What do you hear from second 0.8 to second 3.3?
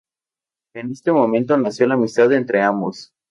este momento nació la amistad entre ambos.